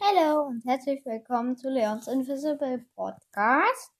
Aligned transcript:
Hallo 0.00 0.46
und 0.46 0.64
herzlich 0.64 1.04
willkommen 1.04 1.56
zu 1.56 1.68
Leons 1.68 2.06
Invisible 2.06 2.86
Podcast. 2.94 3.92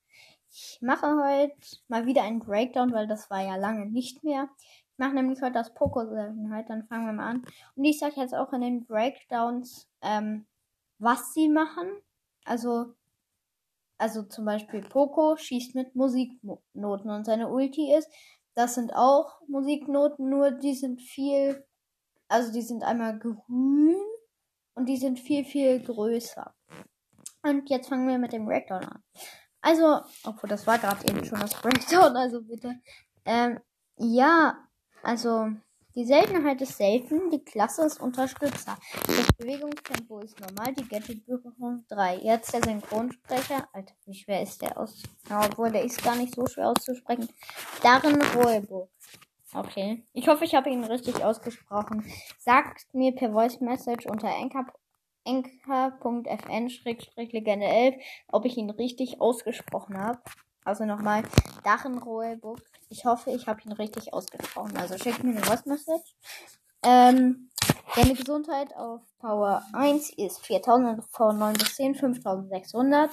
Ich 0.49 0.79
mache 0.81 1.07
heute 1.07 1.53
mal 1.89 2.05
wieder 2.05 2.23
einen 2.23 2.39
Breakdown, 2.39 2.93
weil 2.93 3.05
das 3.05 3.29
war 3.29 3.41
ja 3.41 3.57
lange 3.57 3.85
nicht 3.85 4.23
mehr. 4.23 4.47
Ich 4.57 4.97
mache 4.97 5.13
nämlich 5.13 5.41
heute 5.41 5.55
das 5.55 5.73
Poco-Seltenheit, 5.73 6.69
dann 6.69 6.87
fangen 6.87 7.05
wir 7.05 7.11
mal 7.11 7.27
an. 7.27 7.45
Und 7.75 7.83
ich 7.83 7.99
sage 7.99 8.13
jetzt 8.15 8.33
auch 8.33 8.53
in 8.53 8.61
den 8.61 8.85
Breakdowns, 8.85 9.89
ähm, 10.01 10.47
was 10.99 11.33
sie 11.33 11.49
machen. 11.49 11.89
Also, 12.45 12.93
also 13.97 14.23
zum 14.23 14.45
Beispiel 14.45 14.81
Poco 14.81 15.35
schießt 15.35 15.75
mit 15.75 15.95
Musiknoten 15.95 17.09
und 17.09 17.25
seine 17.25 17.49
Ulti 17.49 17.93
ist, 17.93 18.09
das 18.55 18.75
sind 18.75 18.95
auch 18.95 19.41
Musiknoten, 19.49 20.29
nur 20.29 20.51
die 20.51 20.75
sind 20.75 21.01
viel, 21.01 21.65
also 22.29 22.53
die 22.53 22.61
sind 22.61 22.85
einmal 22.85 23.19
grün 23.19 23.97
und 24.75 24.87
die 24.87 24.97
sind 24.97 25.19
viel, 25.19 25.45
viel 25.45 25.81
größer. 25.81 26.53
Und 27.43 27.69
jetzt 27.69 27.89
fangen 27.89 28.07
wir 28.07 28.17
mit 28.17 28.33
dem 28.33 28.45
Breakdown 28.45 28.83
an. 28.83 29.03
Also, 29.61 30.01
obwohl 30.23 30.49
das 30.49 30.67
war 30.67 30.77
gerade 30.77 31.07
eben 31.09 31.23
schon 31.25 31.39
das 31.39 31.53
Breakdown, 31.61 32.15
also 32.15 32.41
bitte. 32.41 32.75
Ähm, 33.25 33.59
ja, 33.97 34.57
also 35.03 35.49
die 35.95 36.05
Seltenheit 36.05 36.61
ist 36.61 36.77
selten, 36.77 37.31
die 37.31 37.43
Klasse 37.43 37.85
ist 37.85 37.99
Unterstützer. 37.99 38.77
Das 39.05 39.33
Bewegungstempo 39.37 40.19
ist 40.19 40.39
normal, 40.39 40.73
die 40.73 40.87
Gadget-Berührung 40.87 41.83
3. 41.89 42.19
Jetzt 42.19 42.53
der 42.53 42.63
Synchronsprecher. 42.63 43.67
Alter, 43.73 43.93
wie 44.05 44.13
schwer 44.13 44.43
ist 44.43 44.61
der 44.61 44.77
aus? 44.77 45.01
Obwohl, 45.29 45.71
der 45.71 45.83
ist 45.83 46.03
gar 46.03 46.15
nicht 46.15 46.35
so 46.35 46.45
schwer 46.45 46.69
auszusprechen. 46.69 47.27
Darin 47.81 48.21
Roebuck. 48.21 48.91
Okay. 49.53 50.03
Ich 50.13 50.27
hoffe, 50.27 50.45
ich 50.45 50.53
habe 50.53 50.69
ihn 50.69 50.83
richtig 50.83 51.23
ausgesprochen. 51.23 52.05
Sagt 52.37 52.93
mir 52.93 53.15
per 53.15 53.31
Voice 53.31 53.59
Message 53.61 54.05
unter 54.05 54.29
anchor.fn-legende 55.25 57.65
11, 57.65 57.95
ob 58.27 58.45
ich 58.45 58.57
ihn 58.57 58.69
richtig 58.69 59.19
ausgesprochen 59.19 59.97
habe. 59.97 60.19
Also 60.63 60.85
nochmal, 60.85 61.23
Dachenroebuck. 61.63 62.61
Ich 62.89 63.05
hoffe, 63.05 63.31
ich 63.31 63.47
habe 63.47 63.59
ihn 63.65 63.71
richtig 63.71 64.13
ausgesprochen. 64.13 64.77
Also 64.77 64.99
schickt 64.99 65.23
mir 65.23 65.31
eine 65.31 65.43
Voice 65.43 65.65
Message. 65.65 66.15
Ähm, 66.83 67.49
deine 67.95 68.13
Gesundheit 68.13 68.75
auf 68.75 69.01
Power 69.19 69.63
1 69.73 70.11
ist 70.17 70.45
4000 70.45 71.03
v 71.05 71.33
9 71.33 71.53
bis 71.53 71.75
10, 71.75 71.95
5600. 71.95 73.09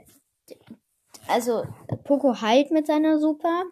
also, 1.26 1.64
Poco 2.04 2.40
heilt 2.40 2.70
mit 2.70 2.86
seiner 2.86 3.18
Super. 3.18 3.64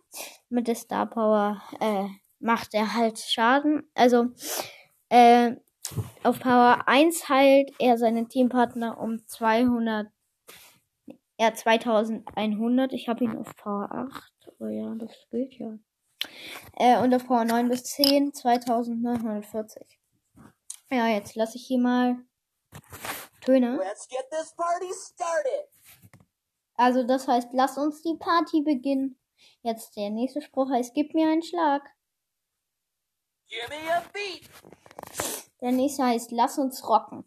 Mit 0.48 0.66
der 0.66 0.74
Star 0.74 1.06
Power 1.06 1.62
äh, 1.78 2.08
macht 2.40 2.74
er 2.74 2.94
halt 2.94 3.20
Schaden. 3.20 3.88
Also, 3.94 4.30
äh, 5.08 5.54
auf 6.24 6.40
Power 6.40 6.88
1 6.88 7.28
heilt 7.28 7.70
er 7.78 7.96
seinen 7.96 8.28
Teampartner 8.28 8.98
um 8.98 9.24
200. 9.24 10.08
Ja, 11.38 11.54
2100. 11.54 12.92
Ich 12.92 13.08
habe 13.08 13.22
ihn 13.22 13.36
auf 13.36 13.54
Power 13.54 13.88
8. 13.92 14.32
Oh 14.58 14.66
ja, 14.66 14.92
das 14.96 15.12
geht 15.30 15.60
ja. 15.60 15.78
Äh, 16.76 16.98
und 16.98 17.14
auf 17.14 17.26
Power 17.26 17.44
9 17.44 17.68
bis 17.68 17.84
10 17.84 18.32
2940. 18.32 19.98
Ja, 20.90 21.08
jetzt 21.08 21.34
lasse 21.34 21.56
ich 21.56 21.66
hier 21.66 21.78
mal 21.78 22.16
Töne. 23.42 23.80
Also 26.74 27.04
das 27.04 27.28
heißt, 27.28 27.48
lass 27.52 27.78
uns 27.78 28.02
die 28.02 28.16
Party 28.18 28.62
beginnen. 28.62 29.18
Jetzt 29.62 29.96
der 29.96 30.10
nächste 30.10 30.42
Spruch 30.42 30.70
heißt, 30.70 30.94
gib 30.94 31.14
mir 31.14 31.28
einen 31.28 31.42
Schlag. 31.42 31.88
Der 35.60 35.72
nächste 35.72 36.04
heißt, 36.04 36.30
lass 36.30 36.58
uns 36.58 36.88
rocken. 36.88 37.24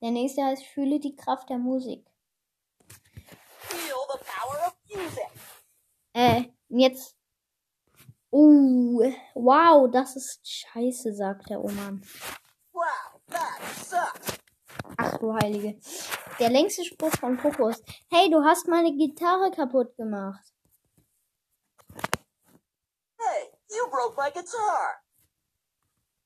Der 0.00 0.10
nächste 0.12 0.44
heißt, 0.44 0.64
fühle 0.64 1.00
die 1.00 1.16
Kraft 1.16 1.50
der 1.50 1.58
Musik. 1.58 2.06
Feel 3.58 3.96
the 4.12 4.18
power 4.24 4.68
of 4.68 4.76
music. 4.88 5.37
Äh, 6.18 6.50
jetzt. 6.68 7.14
Uh, 8.32 9.12
wow, 9.34 9.88
das 9.88 10.16
ist 10.16 10.40
scheiße, 10.42 11.14
sagt 11.14 11.48
der 11.48 11.62
Oman. 11.62 12.02
Wow, 12.72 13.20
that 13.28 13.60
sucks. 13.86 14.36
Ach 14.96 15.16
du 15.18 15.32
Heilige. 15.32 15.78
Der 16.40 16.50
längste 16.50 16.84
Spruch 16.84 17.12
von 17.12 17.36
Poco 17.36 17.68
ist, 17.68 17.84
hey, 18.10 18.28
du 18.32 18.42
hast 18.42 18.66
meine 18.66 18.96
Gitarre 18.96 19.52
kaputt 19.52 19.96
gemacht. 19.96 20.44
Hey, 23.16 23.52
you 23.70 23.88
broke 23.88 24.20
my 24.20 24.32
guitar. 24.32 25.00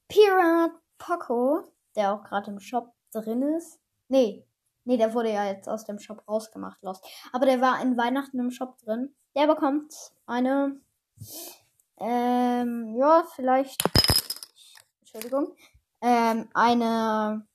Pirat 0.08 0.72
Poco, 0.98 1.64
der 1.96 2.12
auch 2.12 2.22
gerade 2.24 2.50
im 2.50 2.60
Shop 2.60 2.92
drin 3.12 3.42
ist. 3.42 3.80
Nee, 4.08 4.46
nee, 4.84 4.96
der 4.96 5.14
wurde 5.14 5.32
ja 5.32 5.46
jetzt 5.46 5.68
aus 5.68 5.84
dem 5.84 5.98
Shop 5.98 6.22
rausgemacht, 6.28 6.82
lost. 6.82 7.04
Aber 7.32 7.46
der 7.46 7.60
war 7.60 7.80
in 7.80 7.96
Weihnachten 7.96 8.38
im 8.38 8.50
Shop 8.50 8.78
drin. 8.78 9.14
Der 9.34 9.46
bekommt 9.46 9.94
eine, 10.26 10.80
ähm, 11.98 12.94
ja, 12.96 13.24
vielleicht, 13.34 13.82
Entschuldigung, 15.00 15.56
ähm, 16.02 16.48
eine 16.52 17.46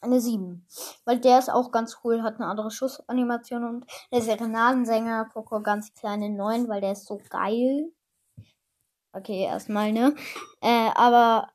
eine 0.00 0.20
7. 0.20 0.66
Weil 1.04 1.20
der 1.20 1.38
ist 1.38 1.50
auch 1.50 1.70
ganz 1.70 1.98
cool, 2.04 2.22
hat 2.22 2.36
eine 2.36 2.46
andere 2.46 2.70
Schussanimation 2.70 3.64
und 3.64 3.86
der 4.12 4.22
Serenadensänger 4.22 5.28
Poco 5.32 5.60
ganz 5.60 5.92
kleine 5.94 6.30
9, 6.30 6.68
weil 6.68 6.80
der 6.80 6.92
ist 6.92 7.06
so 7.06 7.20
geil. 7.28 7.92
Okay, 9.12 9.42
erstmal, 9.44 9.92
ne? 9.92 10.14
Äh, 10.62 10.90
aber 10.94 11.50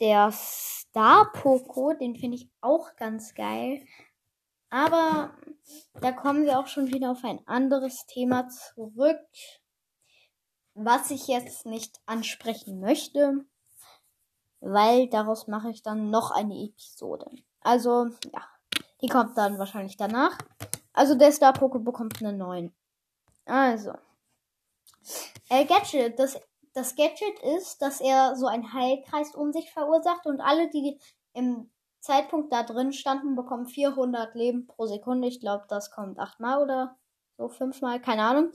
der 0.00 0.30
Star 0.32 1.32
Poco, 1.32 1.94
den 1.94 2.16
finde 2.16 2.36
ich 2.36 2.50
auch 2.60 2.94
ganz 2.96 3.34
geil. 3.34 3.84
Aber 4.70 5.36
da 6.00 6.12
kommen 6.12 6.44
wir 6.44 6.58
auch 6.58 6.66
schon 6.66 6.88
wieder 6.88 7.12
auf 7.12 7.24
ein 7.24 7.40
anderes 7.46 8.06
Thema 8.06 8.48
zurück, 8.48 9.20
was 10.74 11.10
ich 11.10 11.28
jetzt 11.28 11.64
nicht 11.64 12.00
ansprechen 12.06 12.80
möchte 12.80 13.46
weil 14.64 15.08
daraus 15.08 15.46
mache 15.46 15.70
ich 15.70 15.82
dann 15.82 16.10
noch 16.10 16.30
eine 16.30 16.54
Episode. 16.54 17.30
Also, 17.60 18.08
ja, 18.32 18.42
die 19.02 19.08
kommt 19.08 19.36
dann 19.36 19.58
wahrscheinlich 19.58 19.96
danach. 19.96 20.38
Also, 20.92 21.14
der 21.14 21.32
Star 21.32 21.52
Poke 21.52 21.78
bekommt 21.80 22.20
eine 22.20 22.32
9. 22.32 22.74
Also, 23.46 23.92
äh, 25.50 25.66
Gadget, 25.66 26.18
das, 26.18 26.40
das 26.72 26.94
Gadget 26.96 27.38
ist, 27.56 27.82
dass 27.82 28.00
er 28.00 28.36
so 28.36 28.46
einen 28.46 28.72
Heilkreis 28.72 29.34
um 29.34 29.52
sich 29.52 29.70
verursacht 29.70 30.26
und 30.26 30.40
alle, 30.40 30.70
die 30.70 30.98
im 31.34 31.70
Zeitpunkt 32.00 32.52
da 32.52 32.62
drin 32.62 32.92
standen, 32.92 33.34
bekommen 33.34 33.66
400 33.66 34.34
Leben 34.34 34.66
pro 34.66 34.86
Sekunde. 34.86 35.28
Ich 35.28 35.40
glaube, 35.40 35.64
das 35.68 35.90
kommt 35.90 36.18
achtmal 36.18 36.62
oder 36.62 36.96
so 37.36 37.48
fünfmal, 37.48 38.00
keine 38.00 38.22
Ahnung. 38.22 38.52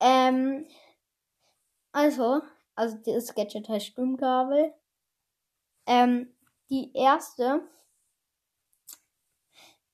Ähm, 0.00 0.66
also, 1.92 2.42
also 2.74 2.98
das 3.04 3.34
Gadget 3.34 3.68
heißt 3.68 3.86
Stimmgabel. 3.86 4.74
Ähm, 5.86 6.34
die 6.68 6.92
erste, 6.94 7.68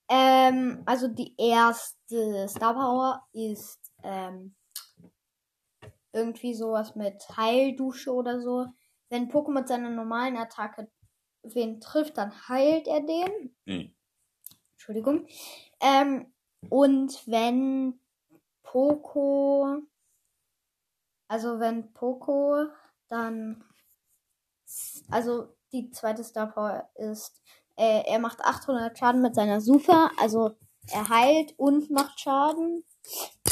ähm, 0.09 0.83
also 0.87 1.09
die 1.09 1.35
erste 1.39 2.49
Star 2.49 2.75
Power 2.75 3.27
ist, 3.33 3.93
ähm, 4.03 4.55
irgendwie 6.12 6.55
sowas 6.55 6.94
mit 6.94 7.25
Heildusche 7.37 8.12
oder 8.12 8.41
so. 8.41 8.67
Wenn 9.09 9.31
Pokémon 9.31 9.55
mit 9.55 9.69
seiner 9.69 9.91
normalen 9.91 10.37
Attacke 10.37 10.91
wen 11.43 11.81
trifft, 11.81 12.19
dann 12.19 12.49
heilt 12.49 12.87
er 12.87 13.00
den. 13.00 13.56
Mhm. 13.65 13.94
Entschuldigung. 14.73 15.27
Ähm, 15.81 16.33
und 16.69 17.27
wenn 17.27 18.00
Poco, 18.62 19.79
also 21.29 21.59
wenn 21.61 21.93
Poco 21.93 22.67
dann, 23.09 23.65
also 25.11 25.55
die 25.72 25.90
zweite 25.90 26.24
Star 26.24 26.46
Power 26.48 26.88
ist, 26.94 27.42
äh, 27.76 28.02
er 28.06 28.19
macht 28.19 28.40
800 28.40 28.98
Schaden 28.98 29.22
mit 29.22 29.34
seiner 29.34 29.60
Super, 29.60 30.10
also 30.19 30.52
er 30.90 31.08
heilt 31.08 31.54
und 31.58 31.90
macht 31.90 32.20
Schaden. 32.20 32.84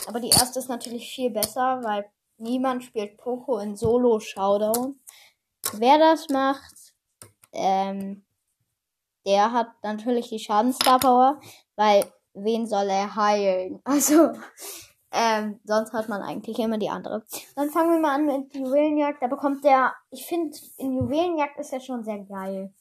Aber 0.06 0.20
die 0.20 0.28
erste 0.28 0.58
ist 0.58 0.68
natürlich 0.68 1.12
viel 1.12 1.30
besser, 1.30 1.80
weil 1.82 2.10
niemand 2.36 2.84
spielt 2.84 3.16
Poco 3.16 3.58
in 3.58 3.76
Solo 3.76 4.20
Showdown. 4.20 4.98
Wer 5.74 5.98
das 5.98 6.28
macht, 6.28 6.94
ähm, 7.52 8.24
der 9.26 9.52
hat 9.52 9.68
natürlich 9.82 10.28
die 10.28 10.38
Schadensstar 10.38 10.98
Power, 10.98 11.40
weil 11.76 12.04
wen 12.34 12.66
soll 12.66 12.88
er 12.88 13.14
heilen? 13.14 13.80
Also, 13.84 14.32
ähm, 15.12 15.58
sonst 15.64 15.92
hat 15.92 16.08
man 16.08 16.22
eigentlich 16.22 16.58
immer 16.58 16.78
die 16.78 16.90
andere. 16.90 17.24
Dann 17.56 17.70
fangen 17.70 17.90
wir 17.90 17.98
mal 17.98 18.14
an 18.14 18.26
mit 18.26 18.54
Juwelenjagd. 18.54 19.22
Da 19.22 19.26
bekommt 19.26 19.64
der, 19.64 19.92
ich 20.10 20.24
finde, 20.24 20.56
in 20.78 20.96
Juwelenjagd 20.96 21.58
ist 21.58 21.72
er 21.72 21.80
schon 21.80 22.04
sehr 22.04 22.20
geil. 22.20 22.72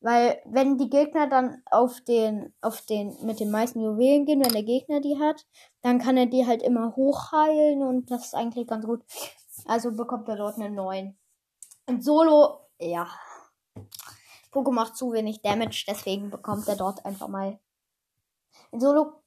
Weil, 0.00 0.40
wenn 0.46 0.78
die 0.78 0.88
Gegner 0.88 1.28
dann 1.28 1.62
auf 1.70 2.00
den, 2.00 2.54
auf 2.62 2.80
den, 2.82 3.14
mit 3.22 3.38
den 3.38 3.50
meisten 3.50 3.82
Juwelen 3.82 4.24
gehen, 4.24 4.42
wenn 4.42 4.52
der 4.52 4.62
Gegner 4.62 5.00
die 5.00 5.18
hat, 5.18 5.46
dann 5.82 5.98
kann 5.98 6.16
er 6.16 6.24
die 6.24 6.46
halt 6.46 6.62
immer 6.62 6.96
hochheilen 6.96 7.82
und 7.82 8.10
das 8.10 8.26
ist 8.26 8.34
eigentlich 8.34 8.66
ganz 8.66 8.86
gut. 8.86 9.04
Also 9.66 9.92
bekommt 9.92 10.26
er 10.30 10.36
dort 10.36 10.56
eine 10.56 10.70
9. 10.70 11.18
Und 11.86 12.02
Solo, 12.02 12.60
ja. 12.78 13.06
Poco 14.50 14.72
macht 14.72 14.96
zu 14.96 15.12
wenig 15.12 15.42
Damage, 15.42 15.84
deswegen 15.86 16.30
bekommt 16.30 16.66
er 16.66 16.76
dort 16.76 17.04
einfach 17.04 17.28
mal. 17.28 17.60
In 18.72 18.80
Solo, 18.80 19.22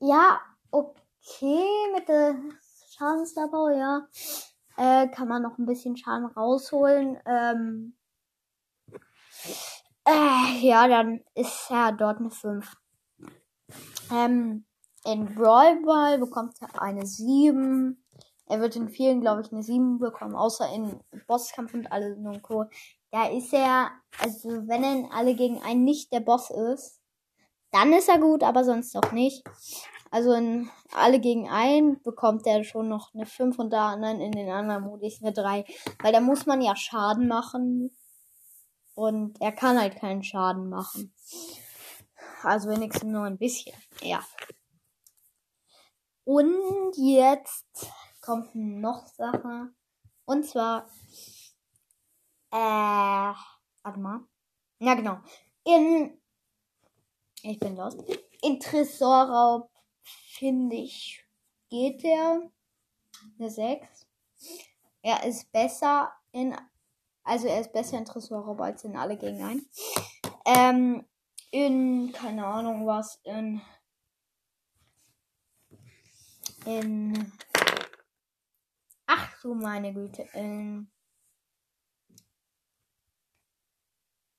ja, 0.00 0.40
okay, 0.70 0.98
mit 1.94 2.08
der 2.08 2.36
Schadensdabau, 2.90 3.68
ja. 3.70 4.06
Äh, 4.76 5.08
kann 5.08 5.28
man 5.28 5.42
noch 5.42 5.58
ein 5.58 5.66
bisschen 5.66 5.96
Schaden 5.96 6.26
rausholen. 6.26 7.18
Ähm, 7.26 7.96
äh, 10.04 10.58
ja, 10.60 10.86
dann 10.86 11.20
ist 11.34 11.70
er 11.70 11.92
dort 11.92 12.18
eine 12.18 12.30
5. 12.30 12.76
Ähm, 14.12 14.64
in 15.04 15.34
Brawl 15.34 15.82
Ball 15.84 16.18
bekommt 16.18 16.54
er 16.60 16.80
eine 16.80 17.06
7. 17.06 18.02
Er 18.48 18.60
wird 18.60 18.76
in 18.76 18.88
vielen, 18.88 19.20
glaube 19.20 19.40
ich, 19.40 19.52
eine 19.52 19.62
7 19.62 19.98
bekommen, 19.98 20.36
außer 20.36 20.72
in 20.72 21.00
Bosskampf 21.26 21.74
und 21.74 21.90
alles 21.90 22.16
und 22.18 22.42
Co. 22.42 22.66
Da 23.10 23.28
ist 23.28 23.52
er, 23.52 23.90
also 24.20 24.48
wenn 24.68 24.84
er 24.84 24.92
in 24.92 25.10
alle 25.10 25.34
gegen 25.34 25.62
einen 25.62 25.84
nicht 25.84 26.12
der 26.12 26.20
Boss 26.20 26.50
ist, 26.50 27.00
dann 27.72 27.92
ist 27.92 28.08
er 28.08 28.18
gut, 28.18 28.42
aber 28.42 28.64
sonst 28.64 28.96
auch 28.96 29.12
nicht. 29.12 29.44
Also 30.10 30.32
in 30.32 30.70
alle 30.92 31.20
gegen 31.20 31.48
einen 31.48 32.00
bekommt 32.02 32.46
er 32.46 32.64
schon 32.64 32.88
noch 32.88 33.14
eine 33.14 33.26
5 33.26 33.58
und 33.58 33.70
da 33.70 33.90
anderen 33.90 34.20
in 34.20 34.32
den 34.32 34.50
anderen 34.50 34.84
Modis 34.84 35.22
eine 35.22 35.32
3. 35.32 35.64
Weil 36.00 36.12
da 36.12 36.20
muss 36.20 36.46
man 36.46 36.62
ja 36.62 36.76
Schaden 36.76 37.28
machen. 37.28 37.96
Und 38.94 39.40
er 39.40 39.52
kann 39.52 39.78
halt 39.78 39.96
keinen 39.96 40.22
Schaden 40.22 40.68
machen. 40.68 41.12
Also 42.42 42.70
wenigstens 42.70 43.10
nur 43.10 43.24
ein 43.24 43.38
bisschen. 43.38 43.76
Ja. 44.00 44.24
Und 46.24 46.96
jetzt 46.96 47.90
kommt 48.20 48.54
noch 48.54 49.06
Sache. 49.06 49.68
Und 50.24 50.44
zwar, 50.44 50.88
äh, 52.50 52.56
warte 52.56 54.00
mal. 54.00 54.20
Ja, 54.80 54.94
genau. 54.94 55.18
In, 55.64 56.20
ich 57.42 57.58
bin 57.58 57.76
lost. 57.76 58.02
In 58.42 58.58
Tresorraub, 58.58 59.70
finde 60.28 60.76
ich, 60.76 61.24
geht 61.68 62.02
der 62.02 62.50
eine 63.38 63.50
6. 63.50 64.06
Er 65.02 65.24
ist 65.24 65.50
besser 65.52 66.12
in 66.32 66.56
also 67.26 67.48
er 67.48 67.60
ist 67.60 67.72
besser 67.72 67.98
in 67.98 68.04
Tresorraub 68.04 68.60
als 68.60 68.84
in 68.84 68.96
alle 68.96 69.16
gegen 69.16 69.42
ein. 69.42 69.66
Ähm, 70.44 71.04
in, 71.50 72.12
keine 72.12 72.46
Ahnung 72.46 72.86
was, 72.86 73.20
in. 73.24 73.60
In. 76.64 77.32
Ach 79.06 79.40
du 79.42 79.54
meine 79.54 79.92
Güte, 79.92 80.22
in. 80.34 80.88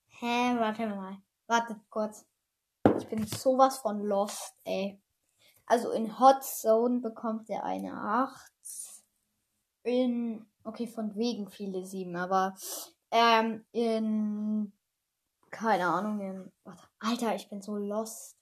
Hä, 0.07 0.55
warte 0.57 0.87
mal. 0.87 1.17
Wartet 1.47 1.89
kurz. 1.89 2.25
Ich 2.99 3.07
bin 3.09 3.27
sowas 3.27 3.79
von 3.79 4.01
lost, 4.01 4.55
ey. 4.63 4.97
Also 5.67 5.91
in 5.91 6.19
Hot 6.19 6.43
Zone 6.43 6.99
bekommt 7.01 7.49
er 7.49 7.63
eine 7.63 7.93
8. 7.93 8.51
In 9.83 10.45
Okay, 10.67 10.85
von 10.85 11.15
wegen 11.15 11.49
viele 11.49 11.85
sieben, 11.85 12.17
aber 12.17 12.53
ähm, 13.09 13.65
in 13.71 14.73
keine 15.49 15.87
Ahnung, 15.87 16.19
in, 16.19 16.51
warte, 16.65 16.83
Alter, 16.99 17.35
ich 17.35 17.49
bin 17.49 17.61
so 17.61 17.77
lost. 17.77 18.35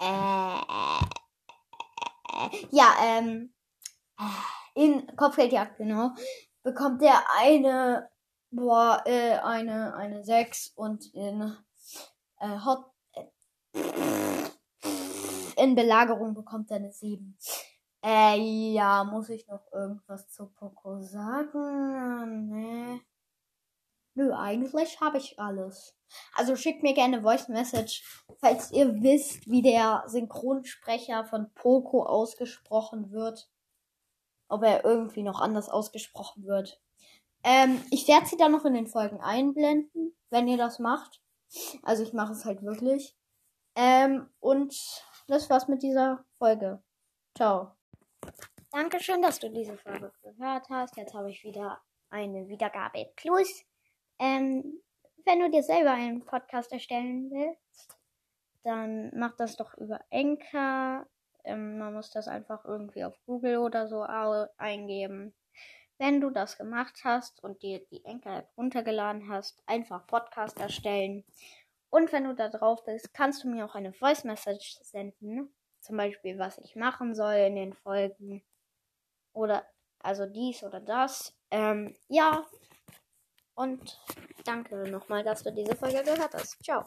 Äh, 0.00 0.58
ja, 2.72 2.96
ähm, 3.00 3.54
in 4.74 5.06
Kopfgeldjagd, 5.14 5.76
genau, 5.76 6.10
bekommt 6.64 7.00
er 7.02 7.22
eine, 7.38 8.10
boah, 8.50 9.04
äh, 9.06 9.38
eine, 9.38 9.94
eine 9.94 10.24
6 10.24 10.72
und 10.74 11.14
in 11.14 11.56
äh, 12.40 12.58
Hot, 12.64 12.86
äh, 13.12 14.23
in 15.64 15.74
Belagerung 15.74 16.34
bekommt 16.34 16.70
er 16.70 16.76
eine 16.76 16.92
7. 16.92 17.36
Äh, 18.04 18.38
ja, 18.72 19.02
muss 19.04 19.30
ich 19.30 19.48
noch 19.48 19.72
irgendwas 19.72 20.28
zu 20.28 20.46
Poco 20.46 21.00
sagen? 21.00 22.50
Nee. 22.50 23.00
Nö, 24.14 24.32
eigentlich 24.32 25.00
habe 25.00 25.18
ich 25.18 25.40
alles. 25.40 25.96
Also 26.34 26.54
schickt 26.54 26.82
mir 26.82 26.92
gerne 26.92 27.22
Voice 27.22 27.48
Message, 27.48 28.04
falls 28.38 28.70
ihr 28.70 29.02
wisst, 29.02 29.50
wie 29.50 29.62
der 29.62 30.04
Synchronsprecher 30.06 31.24
von 31.24 31.50
Poco 31.54 32.04
ausgesprochen 32.04 33.10
wird. 33.10 33.48
Ob 34.48 34.62
er 34.62 34.84
irgendwie 34.84 35.22
noch 35.22 35.40
anders 35.40 35.70
ausgesprochen 35.70 36.44
wird. 36.44 36.80
Ähm, 37.42 37.82
ich 37.90 38.06
werde 38.06 38.26
sie 38.26 38.36
dann 38.36 38.52
noch 38.52 38.66
in 38.66 38.74
den 38.74 38.86
Folgen 38.86 39.20
einblenden, 39.20 40.14
wenn 40.28 40.46
ihr 40.46 40.58
das 40.58 40.78
macht. 40.78 41.22
Also 41.82 42.02
ich 42.02 42.12
mache 42.12 42.32
es 42.32 42.44
halt 42.44 42.62
wirklich. 42.62 43.16
Ähm, 43.74 44.28
und 44.40 44.74
das 45.26 45.48
war's 45.50 45.68
mit 45.68 45.82
dieser 45.82 46.24
Folge. 46.38 46.82
Ciao. 47.36 47.72
Dankeschön, 48.70 49.22
dass 49.22 49.38
du 49.38 49.50
diese 49.50 49.76
Folge 49.78 50.12
gehört 50.22 50.68
hast. 50.68 50.96
Jetzt 50.96 51.14
habe 51.14 51.30
ich 51.30 51.44
wieder 51.44 51.80
eine 52.10 52.48
Wiedergabe 52.48 53.10
plus. 53.16 53.64
Ähm, 54.18 54.80
wenn 55.24 55.40
du 55.40 55.50
dir 55.50 55.62
selber 55.62 55.92
einen 55.92 56.24
Podcast 56.24 56.72
erstellen 56.72 57.30
willst, 57.30 57.98
dann 58.62 59.10
mach 59.14 59.36
das 59.36 59.56
doch 59.56 59.76
über 59.78 60.00
Enker. 60.10 61.06
Ähm, 61.44 61.78
man 61.78 61.94
muss 61.94 62.10
das 62.10 62.28
einfach 62.28 62.64
irgendwie 62.64 63.04
auf 63.04 63.18
Google 63.26 63.58
oder 63.58 63.86
so 63.88 64.02
eingeben. 64.02 65.34
Wenn 65.98 66.20
du 66.20 66.30
das 66.30 66.58
gemacht 66.58 67.02
hast 67.04 67.42
und 67.44 67.62
dir 67.62 67.84
die 67.86 68.04
Enker-App 68.04 68.48
runtergeladen 68.56 69.28
hast, 69.28 69.62
einfach 69.66 70.06
Podcast 70.06 70.58
erstellen. 70.58 71.24
Und 71.94 72.10
wenn 72.10 72.24
du 72.24 72.34
da 72.34 72.48
drauf 72.48 72.82
bist, 72.82 73.14
kannst 73.14 73.44
du 73.44 73.48
mir 73.48 73.64
auch 73.64 73.76
eine 73.76 73.92
Voice 73.92 74.24
Message 74.24 74.78
senden. 74.82 75.54
Zum 75.78 75.96
Beispiel, 75.96 76.40
was 76.40 76.58
ich 76.58 76.74
machen 76.74 77.14
soll 77.14 77.34
in 77.34 77.54
den 77.54 77.72
Folgen 77.72 78.42
oder 79.32 79.64
also 80.00 80.26
dies 80.26 80.64
oder 80.64 80.80
das. 80.80 81.36
Ähm, 81.52 81.94
ja. 82.08 82.44
Und 83.54 84.02
danke 84.44 84.90
nochmal, 84.90 85.22
dass 85.22 85.44
du 85.44 85.52
diese 85.52 85.76
Folge 85.76 86.02
gehört 86.02 86.34
hast. 86.34 86.60
Ciao. 86.64 86.82